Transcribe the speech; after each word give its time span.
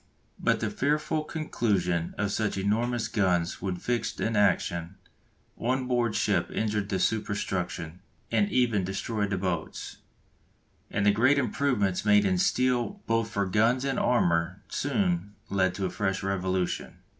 But 0.39 0.61
the 0.61 0.71
fearful 0.71 1.25
concussion 1.25 2.15
of 2.17 2.31
such 2.31 2.57
enormous 2.57 3.07
guns 3.07 3.61
when 3.61 3.75
fixed 3.75 4.19
in 4.19 4.35
action 4.35 4.95
on 5.59 5.85
board 5.87 6.15
ship 6.15 6.49
injured 6.49 6.89
the 6.89 6.97
superstruction, 6.97 7.99
and 8.31 8.49
even 8.49 8.83
destroyed 8.83 9.29
the 9.29 9.37
boats, 9.37 9.97
and 10.89 11.05
the 11.05 11.11
great 11.11 11.37
improvements 11.37 12.03
made 12.03 12.25
in 12.25 12.39
steel 12.39 13.03
both 13.05 13.29
for 13.29 13.45
guns 13.45 13.85
and 13.85 13.99
armour 13.99 14.63
soon 14.69 15.35
led 15.51 15.75
to 15.75 15.85
a 15.85 15.91
fresh 15.91 16.23
revolution. 16.23 16.97